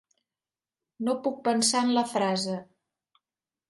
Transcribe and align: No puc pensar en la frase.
No 1.09 1.15
puc 1.27 1.39
pensar 1.51 1.87
en 1.89 1.95
la 2.01 2.07
frase. 2.17 2.61